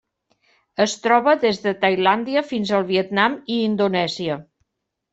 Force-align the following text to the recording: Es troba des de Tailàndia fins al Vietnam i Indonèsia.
Es 0.85 0.95
troba 1.03 1.35
des 1.43 1.61
de 1.67 1.75
Tailàndia 1.85 2.45
fins 2.55 2.75
al 2.81 2.89
Vietnam 2.91 3.39
i 3.59 3.63
Indonèsia. 3.71 4.43